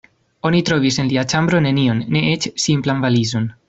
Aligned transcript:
Oni 0.49 0.61
trovis 0.69 0.97
en 1.03 1.11
lia 1.13 1.25
ĉambro 1.35 1.61
nenion, 1.69 2.03
ne 2.17 2.27
eĉ 2.35 2.53
simplan 2.69 3.09
valizon. 3.09 3.53